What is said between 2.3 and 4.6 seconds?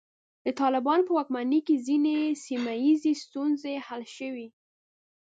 سیمه ییزې ستونزې حل شوې.